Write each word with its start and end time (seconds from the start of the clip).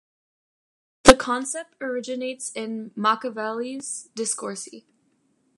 The 1.03 1.13
concept 1.15 1.75
originates 1.79 2.49
in 2.53 2.89
Machiavelli's 2.95 4.09
"Discorsi". 4.15 4.85